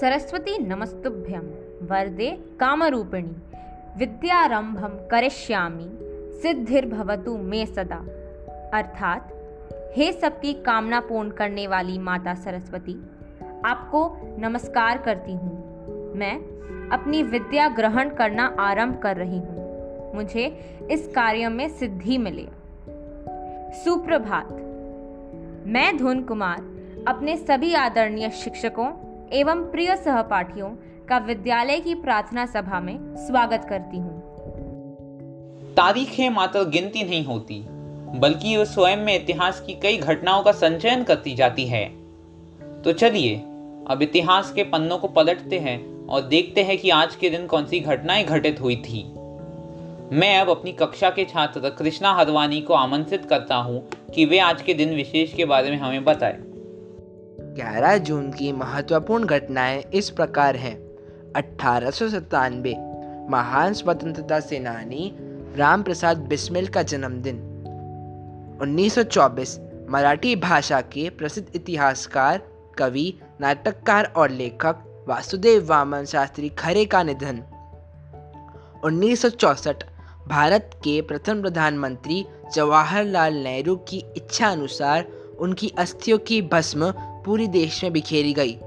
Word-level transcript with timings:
सरस्वती 0.00 0.58
नमस्तुभ्यं 0.58 1.40
वरदे 1.86 2.30
कामरूपिणी 2.60 3.36
विद्यारंभम 3.98 4.90
करिष्यामि, 5.10 5.98
सिद्धिर्भवतु 6.42 7.38
मे 7.38 7.66
सदा। 7.66 8.06
अर्थात, 8.74 9.32
हे 9.96 10.12
सबकी 10.12 10.52
कामना 10.52 11.00
पूर्ण 11.00 11.30
करने 11.30 11.66
वाली 11.66 11.98
माता 11.98 12.34
सरस्वती, 12.34 13.10
आपको 13.64 14.16
नमस्कार 14.38 14.98
करती 14.98 15.32
हूँ। 15.32 15.52
मैं 16.16 16.36
अपनी 16.92 17.22
विद्या 17.22 17.68
ग्रहण 17.68 18.08
करना 18.08 18.56
आरंभ 18.60 18.98
कर 18.98 19.16
रही 19.16 19.38
हूँ। 19.38 19.66
मुझे 20.14 20.46
इस 20.90 21.08
कार्य 21.08 21.48
में 21.48 21.68
सिद्धि 21.68 22.18
मिले। 22.18 22.48
सुप्रभात। 23.72 24.48
मैं 25.66 25.96
धुन 25.96 26.22
कुमार, 26.22 26.58
अपने 27.08 27.36
सभी 27.36 27.74
आदरणीय 27.74 28.30
शिक्षकों 28.30 29.05
एवं 29.32 29.62
प्रिय 29.62 29.96
सहपाठियों 29.96 30.68
का 31.08 31.18
विद्यालय 31.18 31.80
की 31.80 31.94
प्रार्थना 31.94 32.46
सभा 32.46 32.80
में 32.80 32.98
स्वागत 33.16 33.66
करती 33.68 33.96
हूँ। 33.96 34.20
तारीखें 35.74 36.30
मात्र 36.30 36.64
गिनती 36.64 37.02
नहीं 37.02 37.24
होती, 37.24 37.66
बल्कि 38.18 38.56
वह 38.56 38.64
स्वयं 38.64 38.96
में 38.96 39.22
इतिहास 39.22 39.60
की 39.60 39.74
कई 39.74 39.96
घटनाओं 39.96 40.42
का 40.42 40.52
संचयन 40.52 41.02
करती 41.02 41.34
जाती 41.34 41.66
है। 41.66 41.84
तो 42.82 42.92
चलिए, 42.92 43.36
अब 43.86 43.98
इतिहास 44.02 44.52
के 44.52 44.64
पन्नों 44.64 44.98
को 44.98 45.08
पलटते 45.08 45.58
हैं 45.58 46.06
और 46.06 46.22
देखते 46.22 46.62
हैं 46.62 46.78
कि 46.78 46.90
आज 46.90 47.16
के 47.16 47.30
दिन 47.30 47.46
कौन 47.46 47.66
सी 47.66 47.80
घटनाएँ 47.80 48.24
घटित 48.24 48.60
हुई 48.60 48.76
थी। 48.76 49.04
मैं 50.12 50.38
अब 50.38 50.50
अपनी 50.50 50.72
कक्षा 50.72 51.10
के 51.10 51.24
छात्र 51.24 51.70
कृष्णा 51.70 52.12
हरवानी 52.14 52.60
को 52.60 52.74
आमंत्रित 52.74 53.24
करता 53.24 53.56
हूँ 53.56 53.88
कि 54.14 54.24
वे 54.24 54.38
आज 54.38 54.62
के 54.62 54.74
दिन 54.74 54.94
विशेष 54.94 55.34
के 55.34 55.44
बारे 55.44 55.70
में 55.70 55.76
हमें 55.76 56.04
बताएँ। 56.04 56.45
11 57.56 57.98
जून 57.98 58.30
की 58.30 58.52
महत्वपूर्ण 58.52 59.24
घटनाएँ 59.26 59.82
इस 59.94 60.10
प्रकार 60.10 60.56
हैं। 60.56 60.76
अठारह 61.36 61.90
महान 63.30 63.72
स्वतंत्रता 63.72 64.40
सेनानी 64.40 65.16
राम 65.56 65.82
प्रसाद 65.82 66.18
बिस्मिल 66.18 66.66
का 66.66 66.82
जन्मदिन। 66.82 67.36
1924 68.62 69.60
मराठी 69.90 70.36
भाषा 70.36 70.80
के 70.80 71.10
प्रसिद्ध 71.10 71.48
इतिहासकार, 71.54 72.42
कवि, 72.78 73.20
नाटककार 73.40 74.12
और 74.16 74.30
लेखक 74.30 75.04
वासुदेव 75.08 75.66
वामन 75.66 76.04
शास्त्री 76.04 76.48
खरे 76.48 76.84
का 76.84 77.02
निधन। 77.02 77.42
1964 78.84 79.84
भारत 80.28 80.70
के 80.74 81.00
प्रथम 81.00 81.42
प्रधानमंत्री 81.42 82.26
जवाहरलाल 82.54 83.34
नेहरू 83.34 83.76
की 83.76 84.04
इच्छा 84.16 84.48
अनुसार 84.48 85.06
उनकी 85.38 85.72
अस्थियों 85.78 86.18
की 86.18 86.42
भस्म 86.42 86.94
पूरी 87.26 87.46
देश 87.46 87.84
में 87.84 87.92
बिखेरी 87.92 88.32
गई। 88.32 88.58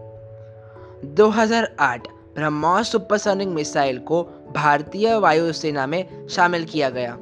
2008 1.05 2.07
ब्रह्मोस 2.07 2.91
सुपरसोनिक 2.91 3.47
मिसाइल 3.47 3.97
को 3.97 4.23
भारतीय 4.55 5.15
वायुसेना 5.15 5.87
में 5.87 6.27
शामिल 6.27 6.65
किया 6.65 6.89
गया। 6.89 7.17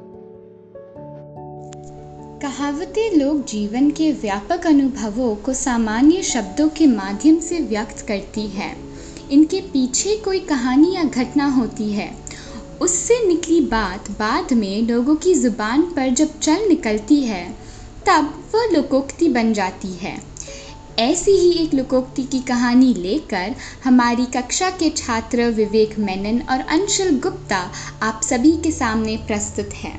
कहावतें 2.42 3.16
लोग 3.16 3.44
जीवन 3.44 3.90
के 3.90 4.12
व्यापक 4.12 4.66
अनुभवों 4.66 5.36
को 5.36 5.52
सामान्य 5.52 6.22
शब्दों 6.22 6.68
के 6.68 6.86
माध्यम 6.86 7.40
से 7.40 7.58
व्यक्त 7.60 8.00
करती 8.00 8.46
हैं। 8.46 8.88
इनके 9.30 9.60
पीछे 9.60 10.16
कोई 10.16 10.40
कहानी 10.40 10.94
या 10.94 11.04
घटना 11.04 11.46
होती 11.46 11.92
है। 11.92 12.14
उससे 12.80 13.28
निकली 13.28 13.60
बात 13.60 14.10
बाद 14.10 14.52
में 14.52 14.88
लोगों 14.88 15.16
की 15.16 15.34
ज़ुबान 15.34 15.82
पर 15.82 16.10
जब 16.10 16.38
चल 16.38 16.68
निकलती 16.68 17.20
है, 17.20 17.54
तब 18.06 18.44
वह 18.54 18.64
लोकोक्ति 18.76 19.28
बन 19.28 19.52
जाती 19.52 19.88
है। 19.88 20.27
ऐसी 20.98 21.30
ही 21.30 21.50
एक 21.64 21.74
लोकोक्ति 21.74 22.22
की 22.22 22.38
कहानी 22.40 22.94
लेकर 22.94 23.54
हमारी 23.84 24.24
कक्षा 24.26 24.70
के 24.70 24.88
छात्र 24.90 25.44
विवेक 25.50 25.98
मेनन 25.98 26.40
और 26.50 26.60
अंशुल 26.60 27.20
गुप्ता 27.20 27.58
आप 28.02 28.20
सभी 28.22 28.50
के 28.56 28.70
सामने 28.70 29.16
प्रस्तुत 29.16 29.74
हैं। 29.74 29.98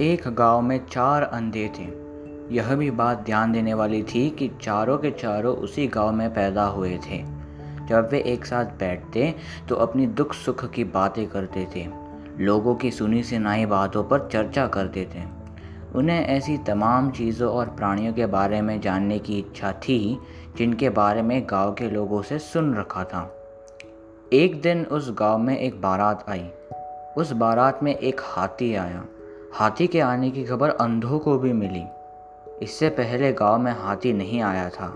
एक 0.00 0.22
गाँव 0.28 0.62
में 0.62 0.78
चार 0.86 1.22
अंधे 1.22 1.68
थे। 1.78 1.84
यह 2.56 2.74
भी 2.74 2.90
बात 2.90 3.18
ध्यान 3.18 3.52
देने 3.52 3.74
वाली 3.74 4.02
थी 4.02 4.28
कि 4.30 4.50
चारों 4.62 4.98
के 4.98 5.10
चारों 5.10 5.56
उसी 5.56 5.86
गाँव 5.86 6.12
में 6.12 6.28
पैदा 6.34 6.64
हुए 6.64 6.98
थे। 7.06 7.22
जब 7.88 8.08
वे 8.12 8.22
एक 8.22 8.46
साथ 8.46 8.64
बैठते 8.64 9.34
तो 9.68 9.74
अपनी 9.76 10.06
दुख 10.06 10.34
सुख 10.34 10.70
की 10.70 10.84
बातें 10.84 11.26
करते 11.26 11.66
थे। 11.76 11.86
लोगों 12.40 12.74
की 12.74 12.90
सुनी 12.90 13.22
सुनाई 13.22 13.66
बातों 13.66 14.04
पर 14.04 14.28
चर्चा 14.32 14.66
करते 14.66 15.08
थे। 15.14 15.43
उन्हें 15.94 16.26
ऐसी 16.26 16.58
तमाम 16.58 17.10
चीज़ों 17.10 17.52
और 17.52 17.68
प्राणियों 17.68 18.12
के 18.12 18.26
बारे 18.26 18.60
में 18.60 18.80
जानने 18.80 19.18
की 19.18 19.38
इच्छा 19.38 19.72
थी, 19.72 20.18
जिनके 20.56 20.88
बारे 20.88 21.22
में 21.22 21.46
गाँव 21.50 21.72
के 21.72 21.90
लोगों 21.90 22.22
से 22.22 22.38
सुन 22.38 22.74
रखा 22.74 23.04
था। 23.04 23.36
एक 24.32 24.60
दिन 24.62 24.84
उस 24.84 25.10
गाँव 25.10 25.38
में 25.38 25.58
एक 25.58 25.80
बारात 25.80 26.24
आई। 26.28 26.48
उस 27.16 27.32
बारात 27.32 27.82
में 27.82 27.96
एक 27.96 28.20
हाथी 28.24 28.74
आया। 28.74 29.04
हाथी 29.54 29.86
के 29.86 30.00
आने 30.00 30.30
की 30.30 30.44
खबर 30.44 30.70
अंधों 30.70 31.18
को 31.18 31.38
भी 31.38 31.52
मिली। 31.52 31.84
इससे 32.62 32.88
पहले 32.88 33.32
गाँव 33.32 33.58
में 33.58 33.72
हाथी 33.72 34.12
नहीं 34.12 34.42
आया 34.42 34.68
था। 34.68 34.94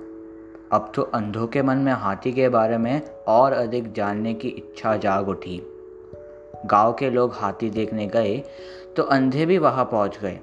अब 0.73 0.93
तो 0.95 1.03
अंधों 1.03 1.47
के 1.47 1.63
मन 1.63 1.77
में 1.77 1.93
हाथी 1.93 2.33
के 2.33 2.49
बारे 2.49 2.79
में 2.79 3.03
और 3.29 3.53
अधिक 3.53 3.93
जानने 3.93 4.35
की 4.35 4.49
इच्छा 4.49 4.97
जाग 4.97 5.29
उठी। 5.29 5.61
गाँव 6.67 6.93
के 6.93 7.11
लोग 7.11 7.35
हाथी 7.35 7.71
देखने 7.71 8.07
गए 8.07 8.43
तो 8.97 9.03
अंधे 9.03 9.47
भी 9.47 9.59
वहाँ 9.59 9.85
पहुँच 9.85 10.19
गए। 10.19 10.39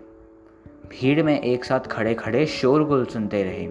भीड़ 0.91 1.23
में 1.23 1.40
एक 1.40 1.66
साथ 1.66 1.88
खड़े 1.88 2.13
खड़े 2.13 2.46
शोरगुल 2.46 3.06
सुनते 3.06 3.44
रहे। 3.44 3.68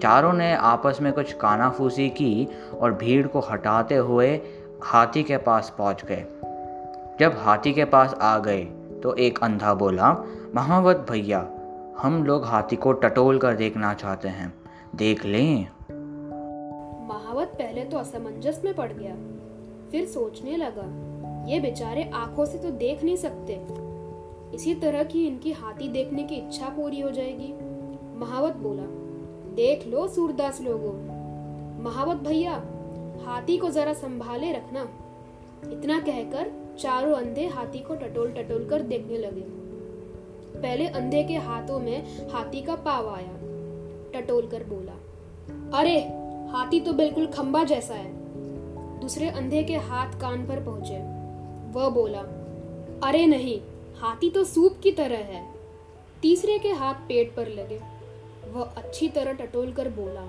चारों 0.00 0.32
ने 0.32 0.52
आपस 0.54 0.98
में 1.02 1.12
कुछ 1.12 1.32
कानाफूसी 1.32 2.08
की 2.10 2.48
और 2.74 2.92
भीड़ 2.92 3.26
को 3.26 3.40
हटाते 3.40 3.94
हुए 3.94 4.28
हाथी 4.82 5.22
के 5.22 5.36
पास 5.36 5.74
पहुँच 5.78 6.04
गए। 6.04 6.24
जब 7.20 7.36
हाथी 7.38 7.72
के 7.72 7.84
पास 7.84 8.14
आ 8.14 8.38
गए 8.38 8.64
तो 9.02 9.14
एक 9.14 9.38
अंधा 9.42 9.74
बोला, 9.74 10.12
महावत 10.54 11.06
भैया, 11.10 11.46
हम 11.98 12.22
लोग 12.24 12.44
हाथी 12.44 12.76
को 12.76 12.92
टटोल 12.94 13.38
कर 13.38 13.54
देखना 13.54 13.92
चाहते 13.94 14.28
हैं। 14.28 14.52
देख 14.96 15.24
लें। 15.24 15.68
महावत 17.08 17.48
पहले 17.48 17.84
तो 17.84 17.98
असमंजस 17.98 18.60
में 18.64 18.74
पड़ 18.74 18.92
गया, 18.92 19.14
फिर 19.90 20.06
सोचने 20.06 20.56
लगा, 20.56 20.86
ये 21.50 21.60
बेचारे 21.60 22.10
आँखों 22.14 22.44
से 22.44 22.58
तो 22.58 22.70
देख 22.70 23.04
नहीं 23.04 23.16
सकते। 23.16 23.87
इसी 24.54 24.74
तरह 24.74 25.02
की 25.02 25.26
इनकी 25.26 25.52
हाथी 25.52 25.88
देखने 25.88 26.22
की 26.22 26.34
इच्छा 26.34 26.66
पूरी 26.66 27.00
हो 27.00 27.10
जाएगी। 27.10 27.54
महावत 28.18 28.56
बोला, 28.56 28.82
देख 29.54 29.86
लो 29.86 30.08
सूरदास 30.08 30.60
लोगों। 30.60 31.18
महावत 31.84 32.16
भैया, 32.16 32.52
हाथी 33.26 33.56
को 33.56 33.70
जरा 33.70 33.92
संभाले 33.92 34.52
रखना। 34.52 34.88
इतना 35.72 36.00
कहकर 36.00 36.50
चारों 36.78 37.14
अंधे 37.14 37.46
हाथी 37.46 37.78
को 37.78 37.94
टटोल 37.94 38.32
टटोल 38.32 38.68
कर 38.68 38.82
देखने 38.82 39.18
लगे। 39.18 39.58
पहले 40.60 40.86
अंधे 40.86 41.24
के 41.24 41.34
हाथों 41.34 41.80
में 41.80 42.28
हाथी 42.30 42.62
का 42.62 42.74
पाव 42.74 43.08
आया। 43.08 43.34
टटोल 44.14 44.46
कर 44.46 44.64
बोला, 44.64 44.92
अरे, 45.78 46.00
हाथी 46.50 46.80
तो 46.80 46.92
बिल्कुल 46.92 47.26
खंबा 47.26 47.64
जैसा 47.64 47.94
है। 47.94 48.12
दूसरे 49.00 49.28
अंधे 49.28 49.62
के 49.62 49.76
हाथ 49.76 50.20
कान 50.20 50.46
पर 50.46 50.64
पहुँचे। 50.64 50.98
वह 51.72 51.88
बोला, 51.88 52.20
अरे 53.08 53.26
नहीं 53.26 53.60
हाथी 53.98 54.30
तो 54.30 54.44
सूप 54.44 54.78
की 54.82 54.90
तरह 54.92 55.16
है। 55.16 55.46
तीसरे 56.22 56.58
के 56.58 56.68
हाथ 56.68 56.94
पेट 56.94 57.34
पर 57.36 57.48
लगे। 57.48 57.80
वह 58.50 58.62
अच्छी 58.62 59.08
तरह 59.08 59.32
टटोल 59.32 59.72
कर 59.72 59.88
बोला, 59.88 60.22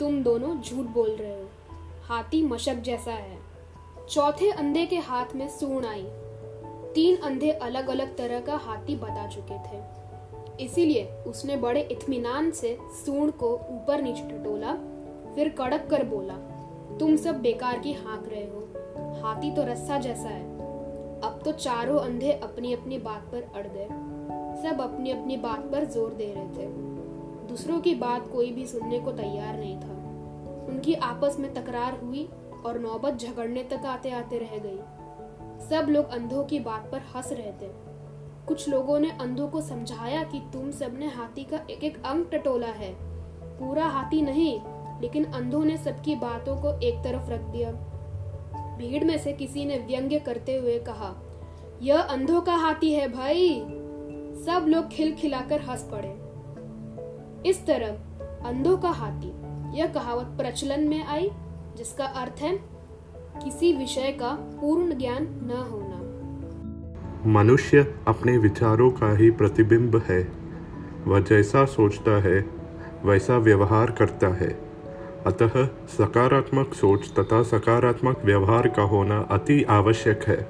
तुम 0.00 0.22
दोनों 0.22 0.56
झूठ 0.60 0.86
बोल 0.86 1.10
रहे 1.10 1.42
हो। 1.42 1.48
हाथी 2.02 2.42
मशक 2.42 2.74
जैसा 2.74 3.12
है। 3.12 3.38
चौथे 4.10 4.50
अंधे 4.50 4.86
के 4.86 4.98
हाथ 4.98 5.34
में 5.34 5.48
सूण 5.48 5.84
आई। 5.84 6.06
तीन 6.94 7.16
अंधे 7.16 7.50
अलग 7.50 7.88
अलग 7.88 8.16
तरह 8.16 8.40
का 8.40 8.56
हाथी 8.56 8.96
बता 8.96 9.26
चुके 9.26 9.58
थे। 9.58 9.82
इसीलिए 10.64 11.04
उसने 11.26 11.56
बड़े 11.56 11.80
इत्मीनान 11.80 12.50
से 12.50 12.78
सूण 13.06 13.30
को 13.30 13.52
ऊपर 13.54 14.02
नीचे 14.02 14.22
टटोला, 14.22 14.74
फिर 15.34 15.48
कड़क 15.48 15.86
कर 15.90 16.04
बोला, 16.04 16.34
तुम 16.98 17.16
सब 17.16 17.40
बेकार 17.40 17.78
की 17.78 17.92
हाँक 17.92 18.28
रहे 18.28 18.44
हो। 18.44 19.22
हाथी 19.22 19.50
तो 19.50 19.62
रस्सा 19.62 19.98
जैसा 19.98 20.28
है। 20.28 20.53
अब 21.24 21.40
तो 21.44 21.52
चारों 21.52 21.98
अंधे 22.00 22.32
अपनी 22.32 22.72
अपनी 22.72 22.98
बात 22.98 23.22
पर 23.22 23.42
अड़ 23.56 23.66
गए। 23.66 23.86
सब 24.62 24.80
अपनी 24.80 25.10
अपनी 25.10 25.36
बात 25.36 25.60
पर 25.72 25.84
ज़ोर 25.84 26.12
दे 26.14 26.32
रहे 26.34 26.48
थे। 26.48 26.66
दूसरों 27.48 27.80
की 27.80 27.94
बात 27.94 28.28
कोई 28.28 28.50
भी 28.52 28.66
सुनने 28.66 28.98
को 28.98 29.12
तैयार 29.12 29.56
नहीं 29.56 29.76
था। 29.80 29.92
उनकी 30.68 30.94
आपस 30.94 31.36
में 31.40 31.54
तकरार 31.54 31.98
हुई 32.04 32.28
और 32.66 32.78
नौबत 32.78 33.14
झगड़ने 33.14 33.62
तक 33.62 33.86
आते 33.86 34.10
आते 34.10 34.38
रह 34.38 34.58
गई। 34.58 34.78
सब 35.68 35.86
लोग 35.88 36.10
अंधों 36.10 36.44
की 36.44 36.60
बात 36.60 36.88
पर 36.92 37.02
हंस 37.14 37.32
रहे 37.32 37.52
थे। 37.52 37.72
कुछ 38.46 38.68
लोगों 38.68 38.98
ने 38.98 39.10
अंधों 39.10 39.48
को 39.48 39.60
समझाया 39.60 40.22
कि 40.22 40.40
तुम 40.52 40.70
सबने 40.70 41.06
हाथी 41.06 41.44
का 41.44 41.60
एक 41.70 41.84
एक 41.84 42.02
अंग 42.06 42.24
टटोला 42.32 42.66
है। 42.66 42.92
पूरा 43.58 43.86
हाथी 43.86 44.22
नहीं, 44.22 44.60
लेकिन 45.00 45.24
अंधों 45.24 45.64
ने 45.64 45.76
सबकी 45.76 46.16
बातों 46.16 46.56
को 46.56 46.78
एक 46.80 47.02
तरफ़ 47.04 47.30
रख 47.30 47.40
दिया। 47.40 47.70
भीड़ 48.78 49.04
में 49.04 49.18
से 49.18 49.32
किसी 49.32 49.64
ने 49.64 49.78
व्यंग्य 49.78 50.18
करते 50.18 50.56
हुए 50.56 50.78
कहा, 50.78 51.22
यह 51.82 52.00
अंधों 52.00 52.40
का 52.40 52.54
हाथी 52.54 52.92
है 52.92 53.08
भाई। 53.08 53.66
सब 54.44 54.64
लोग 54.68 54.88
खिलखिलाकर 54.88 55.60
हंस 55.60 55.88
पड़े। 55.92 56.24
इस 57.50 57.66
तरह, 57.66 57.88
अंधों 58.48 58.76
का 58.76 58.90
हाथी, 58.90 59.32
यह 59.78 59.86
कहावत 59.86 60.26
प्रचलन 60.26 60.80
में 60.80 61.06
आई, 61.06 61.30
जिसका 61.76 62.04
अर्थ 62.04 62.40
है, 62.40 62.58
किसी 63.44 63.72
विषय 63.72 64.12
का 64.12 64.32
पूर्ण 64.40 64.98
ज्ञान 64.98 65.22
न 65.22 65.66
होना। 65.70 65.94
मनुष्य 67.26 67.94
अपने 68.08 68.38
विचारों 68.38 68.90
का 68.90 69.16
ही 69.16 69.30
प्रतिबिंब 69.30 69.96
है। 69.96 70.32
वह 71.06 71.20
जैसा 71.20 71.64
सोचता 71.64 72.22
है, 72.22 72.50
वैसा 73.04 73.38
व्यवहार 73.38 73.90
करता 73.90 74.28
है। 74.28 74.73
अतः 75.26 75.64
सकारात्मक 75.88 76.74
सोच 76.74 77.08
तथा 77.10 77.42
सकारात्मक 77.42 78.24
व्यवहार 78.24 78.68
का 78.68 78.82
होना 78.82 79.18
अति 79.30 79.62
आवश्यक 79.62 80.22
है। 80.22 80.46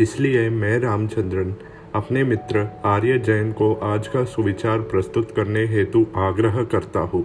इसलिए 0.00 0.50
मैं 0.50 0.78
रामचंद्रन, 0.78 1.54
अपने 1.94 2.24
मित्र 2.24 2.66
आर्य 2.84 3.18
जैन 3.18 3.52
को 3.52 3.74
आज 3.74 4.08
का 4.08 4.24
सुविचार 4.24 4.78
प्रस्तुत 4.78 5.30
करने 5.30 5.64
हेतु 5.66 6.06
आग्रह 6.16 6.64
करता 6.64 7.00
हूँ। 7.00 7.24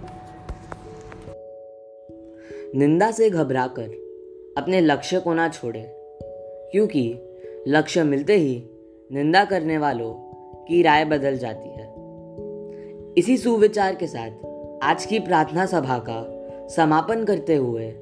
निंदा 2.74 3.10
से 3.10 3.30
घबराकर 3.30 3.90
अपने 4.58 4.80
लक्ष्य 4.80 5.20
को 5.20 5.34
ना 5.34 5.48
छोड़े, 5.48 5.84
क्योंकि 6.72 7.04
लक्ष्य 7.68 8.02
मिलते 8.02 8.36
ही 8.36 8.62
निंदा 9.12 9.44
करने 9.44 9.78
वालों 9.78 10.12
की 10.64 10.82
राय 10.82 11.04
बदल 11.04 11.38
जाती 11.38 11.68
है। 11.68 11.86
इसी 13.18 13.36
सुविचार 13.36 13.94
के 13.94 14.06
साथ 14.06 14.30
आज 14.82 15.06
की 15.06 15.18
प्रार्थना 15.18 15.66
सभा 15.66 15.98
का 15.98 16.37
समापन 16.68 17.24
करते 17.24 17.54
हुए 17.54 17.94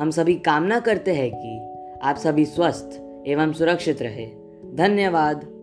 हम 0.00 0.10
सभी 0.10 0.34
कामना 0.34 0.80
करते 0.80 1.14
हैं 1.14 1.30
कि 1.34 1.60
आप 2.02 2.16
सभी 2.16 2.44
स्वस्थ 2.44 3.00
एवं 3.26 3.52
सुरक्षित 3.52 4.02
रहे। 4.02 4.26
धन्यवाद। 4.74 5.53